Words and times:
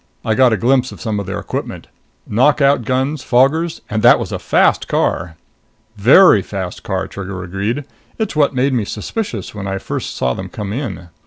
I 0.25 0.33
got 0.33 0.51
a 0.51 0.57
glimpse 0.57 0.91
of 0.91 0.99
some 0.99 1.19
of 1.19 1.27
their 1.27 1.37
equipment. 1.37 1.85
Knockout 2.25 2.85
guns 2.85 3.21
foggers 3.23 3.81
and 3.87 4.01
that 4.01 4.17
was 4.17 4.31
a 4.31 4.39
fast 4.39 4.87
car!" 4.87 5.35
"Very 5.95 6.41
fast 6.41 6.81
car," 6.81 7.07
Trigger 7.07 7.43
agreed. 7.43 7.83
"It's 8.17 8.35
what 8.35 8.55
made 8.55 8.73
me 8.73 8.83
suspicious 8.83 9.53
when 9.53 9.67
I 9.67 9.77
first 9.77 10.15
saw 10.15 10.33
them 10.33 10.49
come 10.49 10.73
in." 10.73 11.09